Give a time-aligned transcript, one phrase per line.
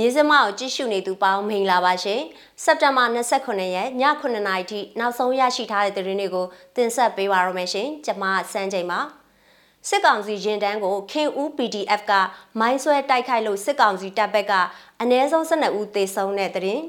[0.00, 2.20] မြေစမကိုကြည့်ရှုနေသူပေါင်းမင်္ဂလာပါရှင်
[2.62, 6.46] စက်တင်ဘာ29ရက်ည9:00နာရီထိနောက်ဆုံးရရှိထားတဲ့သတင်းတွေကို
[6.76, 9.00] တင်ဆက်ပေးပါရမယ်ရှင်ကျွန်မစန်းချိန်ပါ
[9.88, 12.12] စစ်ကောင်စီရင်တန်းကိုခင်ဦး PDF က
[12.60, 14.52] မိုင်းဆွဲတိုက်ခိုက်လို့စစ်ကောင်စီတပ်ဘက်က
[15.02, 16.84] အ ਨੇ ဆုံး12ဦးသေဆုံးတဲ့သတင်း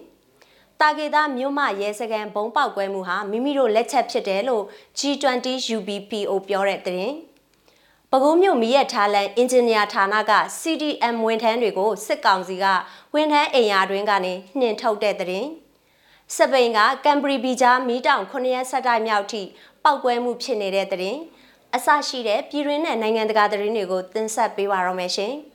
[0.80, 4.64] တာဂေတာမြို့မရဲစကန်ဘုံပေါက်ကွဲမှုဟာမိမိတို့လက်ချက်ဖြစ်တယ်လို့
[5.00, 7.16] G20 UBPO ပြောတဲ့သတင်း
[8.14, 12.66] ပဲခူးမြို့မီးရထားလန်အင်ဂျင်နီယာဌာနက CDM ဝန်ထမ်းတွေကိုစစ်ကောင်စီက
[13.14, 15.46] ဝန်ထမ်းအိမ်ယာတွင်းကနေနှင်ထုတ်တဲ့တဲ့
[16.36, 19.42] စပိန်ကကမ်ဘရီဘီဂျာမီးတောင်9ရက်ဆက်တိုက်မြောက်ထိ
[19.84, 21.18] ပောက်ကွဲမှုဖြစ်နေတဲ့တဲ့
[21.76, 25.34] အဆရှိတဲ့ပြည်တွင်းနဲ့နိုင်ငံတကာသတင်းတွေကိုတင်ဆက်ပေးပါရမယ်ရှင်။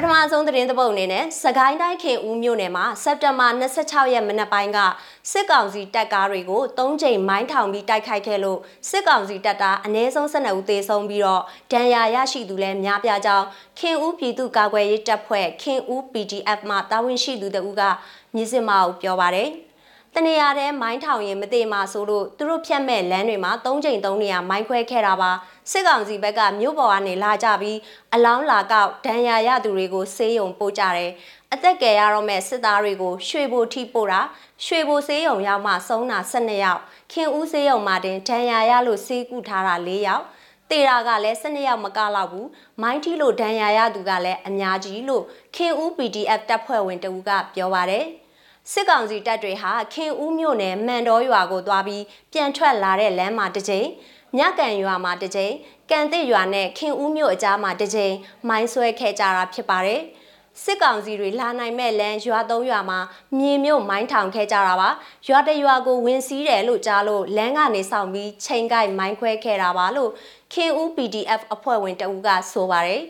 [0.00, 4.78] ပထမဆုံးသတင်းသပုတ်အနေနဲ့စကိုင်းတိုင်းခင်ဦးမြို့နယ်မှာစက်တင်ဘာ26ရက်မနက်ပိုင်းက
[5.30, 8.58] စစ်ကောင်စီတပ်ကားတွေကို၃ချိန်မိုင်းထောင်ပြီးတိုက်ခိုက်ခဲ့လို့
[8.90, 13.46] စစ်ကောင်စီတပ်သားအ ਨੇ ဆုံး12ဦးသေဆုံးပြီးတော့ဒဏ်ရာရရှိသူလည်းများပြားကြောင်း
[13.78, 17.82] ခင်ဦးပြည်သူ့ကာကွယ်ရေးတပ်ဖွဲ့ခင်ဦး PDF မှတာဝန်ရှိသူတဦးက
[18.34, 19.50] မြစ်စမအောင်ပြောပါတယ်။
[20.14, 25.30] တနေရာထဲမိုင်းထောင်ရင်မသေးမှာဆိုလို့သူတို့ဖြတ်မဲ့လမ်းတွေမှာ၃ချိန်၃နေရာမိုင်းခွဲခဲ့တာပါ
[25.70, 27.78] စစ်ကောင်စီဘက်ကမြို့ပေါ်ကနေလာကြပြီး
[28.14, 31.12] အလောင်းလာကောက်ဒဏ်ရာရသူတွေကိုဆေးရုံပို့ကြတယ်
[31.52, 34.20] အသက်ကယ်ရတော့မဲ့စစ်သားတွေကိုရွှေဘိုထိပို့တာ
[34.64, 36.80] ရွှေဘိုဆေးရုံရောက်မှဆုံးတာ12ယောက်
[37.12, 40.24] ခင်ဦးဆေးရုံမှာတင်ဒဏ်ရာရလို့ဆေးကုထားတာ4ယောက်
[40.70, 42.48] တေရာကလည်း12ယောက်မကလောက်ဘူး
[42.82, 45.24] မိုင်းထီလို့ဒဏ်ရာရသူကလည်းအများကြီးလို့
[45.56, 48.04] ခင်ဦး PDF တပ်ဖွဲ့ဝင်တဦးကပြောပါတယ်
[48.72, 53.86] စစ်ကောင်စီတပ်တွေဟာခင်ဦးမြို့နယ်မှန်တော်ရွာကိုသွားပြီးပြန်ထွက်လာတဲ့လမ်းမှာတစ်ချိန်
[54.36, 55.52] မြကန်ရွာမှာတစ်ချိန်
[55.90, 58.14] ကန်သစ်ရွာနဲ့ခင်ဦးမြို့အကြားမှာတစ်ချိန်
[58.48, 60.02] မိုင်းဆွဲခဲ့ကြတာဖြစ်ပါတယ်
[60.62, 63.00] စစ်ကောင်စီတွေလာနိုင်မဲ့လမ်းရွာသုံးရွာမှာ
[63.38, 64.88] မြေမြို့မိုင်းထောင်ခဲ့ကြတာပါ
[65.28, 70.10] ရွာတရွာကိုဝင်စီးတယ်လို့ကြားလို့လမ်းကနေဆောင်ပြီးချိန်ကိုက်မိုင်းခွဲခဲ့တာပါလို့
[70.52, 73.02] ခင်ဦး PDF အဖွဲ့ဝင်တအူးကဆိုပါတယ်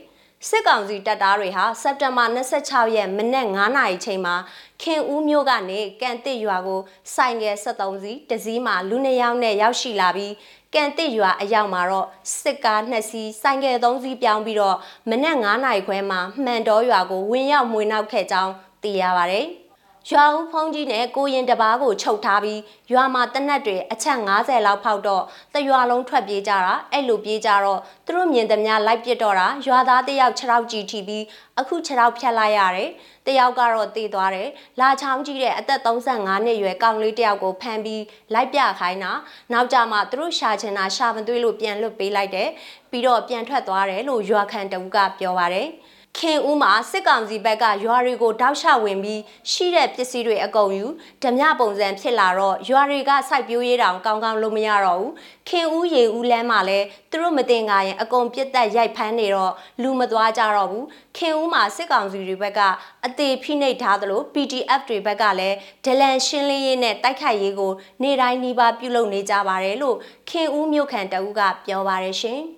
[0.49, 4.35] စစ်ကောင်စီတပ်သားတွေဟာစက်တင်ဘာ26ရက်မနက်9:00နာရီချိန်မှာ
[4.83, 6.81] ခင်ဦးမြို့ကနေကန်တစ်ရွာကို
[7.15, 10.33] စိုင်ငယ်73စီးတစည်းမှာလူနှစ်ယောက်နဲ့ရောက်ရှိလာပြီး
[10.75, 12.07] ကန်တစ်ရွာအရောက်မှာတော့
[12.41, 14.77] စစ်ကားနှစ်စီးစိုင်ငယ်3စီးပြောင်းပြီးတော့
[15.11, 18.53] မနက်9:00နာရီခွဲမှာမှန်တော်ရွာကိုဝင်ရောက်မွေနောက်ခဲ့ကြောင်း
[18.83, 19.43] သိရပါဗျ။
[20.13, 22.61] ရွာဦးဖုံးကြီးနဲ့ကိုရင်တပားကိုချုပ်ထားပြီး
[22.93, 25.25] ရွာမှာတနက်တွေအချက်90လောက်ဖောက်တော့
[25.55, 31.25] တရွာလုံးထွက်ပြေးကြတာအဲ့လိုပြေးကြတော့သူတို့မြင်သမျှလိုက်ပစ်တော့တာရွာသားတယောက်6ရောက်ကြည့်ထိပြီး
[31.59, 32.91] အခု6ရောက်ဖြတ်လိုက်ရတယ်
[33.27, 34.49] တယောက်ကတော့တေးသွားတယ်
[34.81, 38.03] လာချောင်းကြီးတဲ့အသက်35နှစ်ရွယ်ကောင်လေးတယောက်ကိုဖမ်းပြီး
[38.35, 39.13] လိုက်ပြခိုင်းတာ
[39.53, 42.49] နောက်ကြမှာသူတို့ရှာချင်တာရှာမသွေးလို့ပြန်လွတ်ပေးလိုက်တယ်
[42.91, 45.69] ပြီးတော့ပြန်ထွက်သွားတယ်လို့ရွာခံတဦးကပြောပါတယ်
[46.17, 49.21] ခင်ဦးမှာစစ်ကောင်စီဘက်ကရွာတွေကိုတောက်ချဝင်ပြီး
[49.51, 50.87] ရှိတဲ့ပစ္စည်းတွေအကုန်ယူ
[51.23, 55.13] ဓမြပုံစံဖြစ်လာတော့ရွာတွေကစိုက်ပျိုးရေးတောင်ကောင်းကောင်းလုပ်မရတော့ဘူး
[55.49, 59.53] ခင်ဦးရေဦးလမ်းမှာလည်းသူတို့မတင်ကားရင်အကုန်ပြစ်တက်ရိုက်ဖမ်းနေတော့
[59.83, 60.87] လူမသွားကြတော့ဘူး
[61.17, 62.61] ခင်ဦးမှာစစ်ကောင်စီတွေဘက်က
[63.07, 69.97] အသေးဖိနှိပ်ထားသလို PDF တွေဘက်ကလည်းဒလန်ရှင်းလင်းရေးနဲ့တိုက်ခိုက်ရေးကို နေ့တိုင်းနှီးပါပြုလုပ်နေကြပါတယ်လို့
[70.31, 72.43] ခင်ဦးမြို့ခံတအုပ်ကပြောပါတယ်ရှင်။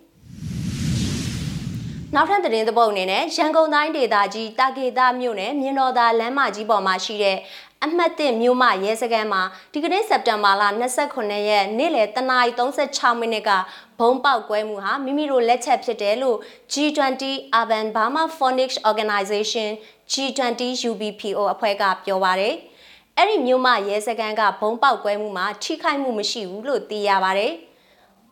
[2.14, 7.38] နောက်ထပ်သတင်းသပုတ်အနေနဲ့ရန်ကုန်တိုင်းဒေသကြီးတာကေတာမြို့နယ်မြင်းတော်သာလမ်းမကြီးပေါ်မှာရှိတဲ့
[7.84, 10.62] အမှတ်1မြို့မရဲစခန်းမှာဒီကနေ့စက်တင်ဘာလ
[11.02, 13.50] 29ရက်နေ့လယ်3:36မိနစ်က
[13.98, 16.38] ဘုံပေါက်ကွဲမှုဟာမိမိတို့လက်ချက်ဖြစ်တယ်လို့
[16.72, 17.22] G20
[17.60, 19.68] Urban Burma Phonics Organization
[20.12, 22.54] G20 UBPO အဖွဲ့ကပြောပါတယ်။
[23.16, 27.54] အဲ့ဒီမြို့မရဲစခန်းကဘုံပေါက်ကွဲမှုမှာထိခိုက်မှုမရှိဘူးလို့သိရပါတယ်။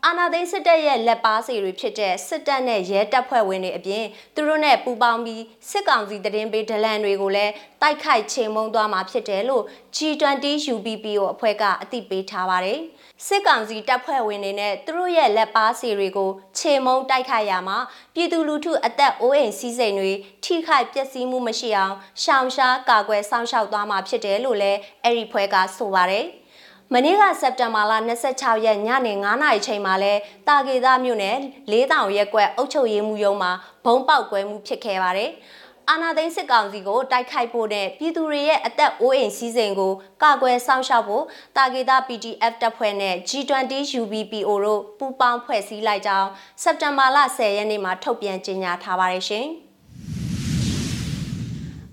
[0.06, 4.04] အာနာသိန်းစစ်တပ်ရဲ့လက်ပါစီတွေဖြစ်တဲ့စစ်တပ်နဲ့ရဲတပ်ဖွဲ့ဝင်တွေအပြင်
[4.34, 9.64] သူတို့နဲ့ပူးပေါင်းပြီးစစ်ကောင်စီတရင်ပေးဒလန်တွေကိုလည်းတိုက်ခိုက်ချိန်မုံသွားမှာဖြစ်တယ်လို့
[9.96, 12.80] G20 UPPO အဖွဲ့ကအသိပေးထားပါတယ်။
[13.26, 17.78] စစ်ကောင်စီတပ်ဖွဲ့ဝင်တွေနဲ့သူတို့ရဲ့လက်ပါစီတွေကိုချိန်မုံတိုက်ခိုက်ရမှာ
[18.14, 20.12] ပြည်သူလူထုအသက်အိုးအိမ်စီးစိမ်တွေ
[20.44, 26.26] ထိခိုက်ပျက်စီးမှုမရှိအောင်ရှောင်ရှားကာကွယ်စောင့်ရှောက်သွားမှာဖြစ်တယ်လို့လည်းအဲ့ဒီဖွဲ့ကဆိုပါတယ်။
[26.94, 27.92] မနေ့ကစက်တင်ဘာလ
[28.30, 30.12] 26ရက်ညနေ9:00နာရီချိန်မှာလဲ
[30.48, 31.36] တာကေသားမြို့နယ်
[31.70, 33.52] လေးတောင်ရက်ကွက်အုပ်ချုပ်ရေးမှုရုံးမှာ
[33.84, 35.30] ဘုံပေါက်ကွဲမှုဖြစ်ခဲ့ပါတယ်။
[35.90, 39.92] အာနာသိန်းစစ်ကောင်စီကိုတိုက်ခိုက်ဖို့နဲ့ပြည်သူတွေရဲ့အသက်အိုးအိမ်စီးစိမ်ကို
[40.22, 41.24] ကာကွယ်စောင့်ရှောက်ဖို့
[41.56, 46.28] တာဂေတာ PDF တပ်ဖွဲ့နဲ့ G20 UBPO တို့ပူးပေါင်းဖွဲ့စည်းလိုက်ကြောင်း
[46.62, 49.48] စက်တင်ဘာလ10ရက်နေ့မှာထုတ်ပြန်ကြေညာထားပါတယ်ရှင်။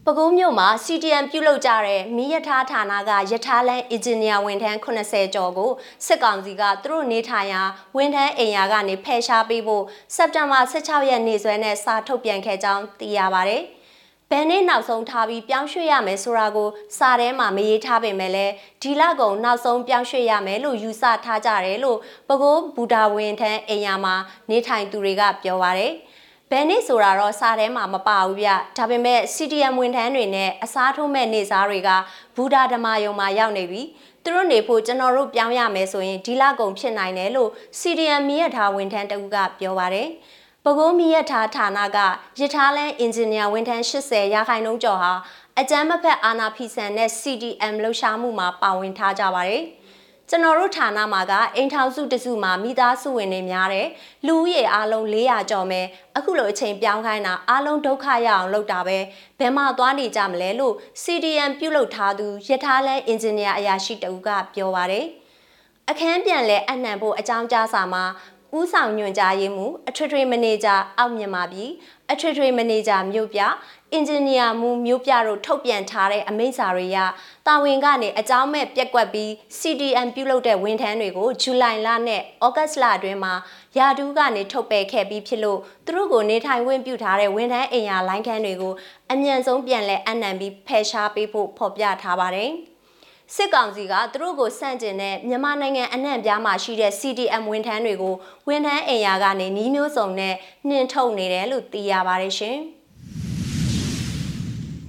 [0.07, 5.71] ပဲခူးမြို့မှာ CTM ပြုလုပ်ကြတဲ့မီးရထားဌာနကရထားလမ်းအင်ဂျင်နီယာဝန်ထမ်း80ကျော်ကို
[6.05, 7.61] စစ်ကောင်စီကသူတို့နေထိုင်ရာ
[7.97, 9.83] ဝန်ထမ်းအိမ်ယာကနေဖယ်ရှားပေးဖို့
[10.15, 13.57] စက်တင်ဘာ16ရက်နေ့စွဲနဲ့စာထုတ်ပြန်ခဲ့ကြောင်းသိရပါဗျ။
[14.29, 24.15] ဘယ်နေ့နောက်ဆုံးထားပြီးပြောင်းရွှေ့ရမယ်ဆိုတာကိုစာထဲမှာမရေးထားပေမဲ့လည်းဒီလကုံနောက်ဆုံးပြောင်းရွှေ့ရမယ်လို့ယူဆထားကြတယ်လို့ပဲခူးဘူတာဝန်ထမ်းအိမ်ယာမှာ
[24.49, 25.87] နေထိုင်သူတွေကပြောပါဗျ။
[26.51, 31.89] ဘယ်နေ့ဆိုတာတော့စာထဲမှာမပါဘူးဗျဒါပေမဲ့ CDM ဝန်ထမ်းတွေနဲ့အစားထိုးမဲ့နေစားတွေက
[32.35, 33.81] ဘူဒါဓမာယုံမှာရောက်နေပြီ
[34.23, 37.49] သူတို့နေဖို့ကျွန်တော်တို့ပြောင်းရမယ်ဆိုရင်ဒီလကုန်ဖြစ်နိုင်တယ်လို့
[37.79, 40.07] CDM မြရထားဝန်ထမ်းတဦးကပြောပါတယ်
[40.63, 41.97] ပဲခူးမြရထားဌာနက
[42.39, 45.13] ရထားလန်းအင်ဂျင်နီယာဝန်ထမ်း80ရာခိုင်နှုန်းကျော်ဟာ
[45.59, 49.63] အကြမ်းမဖက်အာနာဖီဆန်နဲ့ CDM လှူရှားမှုမှာပါဝင်ထားကြပါတယ်
[50.29, 53.87] ကျွန်တော်တို့ဌာနမှာကအိမ်ထောင်စုတစုမှာမိသားစုဝင်တွေများတယ်
[54.27, 55.85] လူဦးရေအားလုံး400ကျော်မယ်
[56.17, 58.97] အခုလိုအချိန်ပြောင်းခိုင်းတာအားလုံးဒုက္ခရအောင်လုပ်တာပဲ
[59.39, 60.73] ဘယ်မှသွားနေကြမလဲလို့
[61.03, 65.05] CDM ပြုတ်လုထားသူရထားလန်းအင်ဂျင်နီယာအရာရှိတဦးကပြောပါတယ်
[65.89, 68.03] အခန်းပြန်လဲအနှံဖို့အကြောင်းကြားစာမှာ
[68.59, 71.69] ဦးဆောင်ညွှန်ကြားရေးမှူးအထွေထွေမန်နေဂျာအောက်မြန်မာပြည်
[72.11, 73.41] အထွေထွေမန်နေဂျာမြို့ပြ
[73.91, 76.97] အင်ဂျင်နီယာမှူးမြို့ပြတို့ထုတ်ပြန်ထားတဲ့အမိန့်စာတွေရ
[77.47, 79.29] တာဝန်ကနေအကြောင်းမဲ့ပြက်ကွက်ပြီး
[79.59, 83.33] CDM ပြုလုပ်တဲ့ဝန်ထမ်းတွေကိုဇူလိုင်လနဲ့ဩဂတ်လအတွင်းမှာ
[83.77, 88.73] ယာဒူးကနေထုတ်ပယ်ခဲ့ပြီးဖြစ်လို့သူတို့ကိုနေထိုင်ခွင့်ပြုထားတဲ့ဝန်ထမ်းအိမ်ယာလိုင်းခန်းတွေကို
[89.11, 92.51] အမြန်ဆုံးပြန်လည်အနှံပြီးဖယ်ရှားပေးဖို့ဖော်ပြထားပါတယ်။
[93.33, 98.15] စစ်ကောင်စီကသူတို့ကိုစန့်ကျင်တဲ့မြန်မာနိုင်ငံအနှံ့ပြားမှာရှိတဲ့ CDM ဝန်ထမ်းတွေကို
[98.47, 100.33] ဝန်ထမ်းအိမ်ယာကနေနှီးမျိုးစုံနဲ့
[100.69, 102.57] နှင်ထုတ်နေတယ်လို့သိရပါတယ်ရှင်။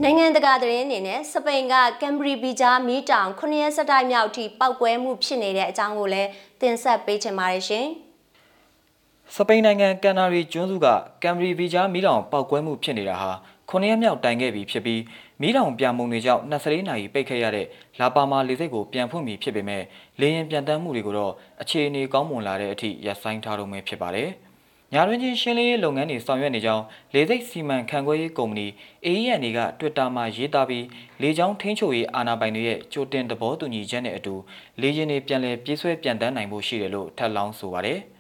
[0.02, 6.28] နိုင်ငံတကာသတင်းအနေနဲ့စပိန်ကကမ်ဘရီဘီဂျာမီတောင်9ရက်ဆက်တိုက်မြောက်အထိပောက်ကွဲမှုဖြစ်နေတဲ့အကြောင်းကိုလည်း
[6.60, 7.86] တင်ဆက်ပေးချင်ပါတယ်ရှင်။
[9.34, 10.86] စပိန်နိုင်ငံကန်နာရီကျွန်းစုက
[11.22, 13.30] ကမ်ဘရီဘီဂျာမီတောင်ပောက်ကွဲမှုဖြစ်နေတာဟာ
[13.70, 15.02] 9ရက်မြောက်တိုင်ခဲ့ပြီဖြစ်ပြီး
[15.40, 17.66] မီးတောင်ပြန်မုံတွေကြောင့်24နာရီပိတ်ခဲ့ရတဲ့
[18.00, 19.82] လာပါမာလေဆိပ်ကိုပြန်ဖွင့်ပြီးဖြစ်ပေမဲ့
[20.20, 21.32] လေရင်ပြန်တမ်းမှုတွေကိုတော့
[21.62, 24.30] အခြေအနေကောင်းမွန်လာတဲ့အထိရပ်ဆိုင်းထားတော့မှဖြစ်ပါတယ်။
[24.92, 26.84] ညာတွင်ချင်းရှင်းလင်းရေးလုပ်ငန်းတွေဆောင်ရွက်နေကြောင်း
[27.14, 28.66] လေဆိပ်စီမံခန့်ခွဲရေးကုမ္ပဏီ
[29.06, 30.86] AEN က Twitter မှာရေးသားပြီး
[31.22, 34.34] လေကြောင်းထင်းချိုရေးအာဏာပိုင်တွေရဲ့ကြိုတင်သဘောတူညီချက်နဲ့အတူ
[34.80, 38.00] လေယာဉ်တွေပြန်လည်ပြေးဆွဲပြန်တမ်းနိုင်ဖို့ရှိတယ်လို့ထပ်လောင်းဆိုပါတယ်။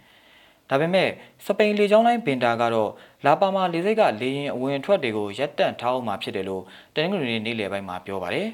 [0.70, 1.08] ဒါပေမဲ့
[1.44, 2.90] စပိန်လေကြောင်းလိုင်းဘင်တာကတော့
[3.26, 6.62] လာပါမာလေဆိပ်ကလေယာဉ်အဝင်အထွက်တွေကိုရပ်တန့်ထားအောင်မှာဖြစ်တယ်လို့
[6.94, 8.48] တနင်္ဂနွေနေ့နေ့လယ်ပိုင်းမှာပြောပါတယ်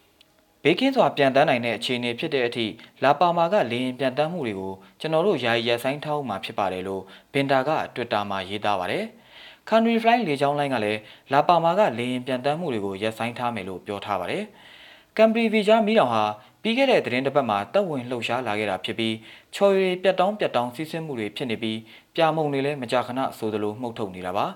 [0.62, 2.66] ။ဘေးကင်းစွာပြန်တန်းနိုင်တဲ့အခြေအနေဖြစ်တဲ့အထိ
[3.04, 7.02] လာပါမာကလေယာဉ်ပြန်တန်းမှုတွေကိုကျွန်တော်တို့ယာယီရပ်ဆိုင်းထားအောင်မှာဖြစ်ပါတယ်လို့
[7.32, 9.04] ဘင်တာက Twitter မှာရေးသားပါတယ်။
[9.68, 11.00] Country Fly လေကြောင်းလိုင်းကလည်း
[11.32, 14.44] လာပါမာကလေယာဉ်ပြန်တန်းမှုတွေကိုရပ်ဆိုင်းထားမယ်လို့ပြောထားပါတယ်။
[15.16, 16.24] ကမ်ဘရီဗီဂျာမီတောင်ဟာ
[16.62, 19.14] ပြီးခဲ့တဲ့သတင်းတစ်ပတ်မှာတပ်ဝင်လှုပ်ရှားလာခဲ့တာဖြစ်ပြီး
[19.54, 21.78] ချော်ရီပြတ်တောင်းပြတ်တောင်းစီးဆင်းမှုတွေဖြစ်နေပြီး
[22.16, 24.46] ပြာမုံတွေလည်းမကြာခဏဆိုသလိုမှုတ်ထုတ်နေတာပါ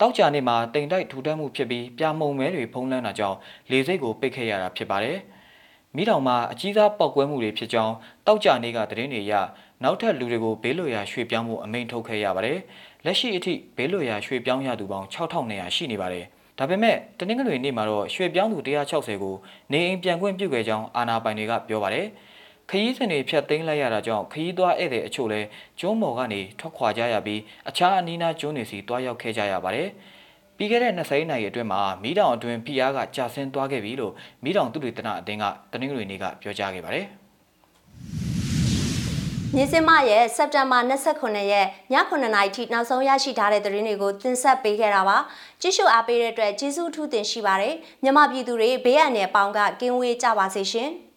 [0.00, 3.36] တောက်ကြနေ့မှာတိမ်တိုက်ထူထမ်းမှုဖြစ်ပြီးပြာမုံမဲတွေဖုံးလန်းတာကြောင့်
[3.70, 5.18] လေစိတ်ကိုပိတ်ခဲ့ရတာဖြစ်ပါတယ်
[5.96, 7.94] မိတောင်မှာအကြီးစားပောက်ကွဲမှုတွေဖြစ်ကြောင်း
[8.26, 9.34] တောက်ကြနေ့ကသတင်းတွေအရ
[9.82, 12.58] နောက်ထပ်လူတွေကိုဘေးလွတ်ရာရွှေ့ပြောင်းမှုအမိန့်ထုတ်ခဲ့ရပါတယ်
[13.04, 16.24] လက်ရှိအထိဘေးလွတ်ရာရွှေ့ပြောင်းရသူပေါင်း6200ရှိနေပါတယ်
[16.58, 19.34] ဒါပေမဲ့တနင်္ဂနွေနေ့မှာတော့ရွှေပြောင်းသူ160ကို
[19.72, 22.06] နေအိမ်ပြန်ခွင့်ပြုခဲ့ကြောင်းအာဏာပိုင်တွေကပြောပါတယ်။
[22.70, 25.46] ခရီးစဉ်တွေဖြတ်သိမ်းလိုက်ရတာကြောင့်ခရီးသွားဧည့်သည်အချို့လည်း
[25.80, 29.88] ကျွန်းမော်ကနေထွက်ခွာကြရပြီးအခြားအနီးနားကျွန်းတွေစီတွားရောက်ခဲ့ကြရပါတယ်။
[30.56, 34.12] ပြီးခဲ့တဲ့20နှစ်အတွင်းမှာမီးတောင်အတွင်းဖိအားကကျဆင်းသွားခဲ့ပြီလို့
[34.44, 37.06] မီးတောင်သူတွေတနအတင်းကတနင်္ဂနွေနေ့ကပြောကြားခဲ့ပါတယ်။
[39.54, 45.16] မြင်းစင်မရဲ့စက်တင်ဘာ29ရက်ည9:00နာရီထိနောက်ဆုံးရရှိထားတဲ့သတင်းတွေကိုတင်ဆက်ပေးခဲ့တာပါ
[45.60, 50.90] ကြည့်ရှုအားပေးတဲ့အတွက်ကျေးဇူးထူးတင်ရှိပါတယ်မြမပြည်သူတွေဘေးအန္တရာယ်ပေါင်းကကင်းဝေးကြပါစေရှင်။